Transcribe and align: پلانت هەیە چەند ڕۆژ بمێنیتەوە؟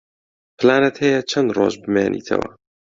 پلانت 0.57 0.95
هەیە 1.03 1.19
چەند 1.31 1.49
ڕۆژ 1.57 1.73
بمێنیتەوە؟ 1.83 2.49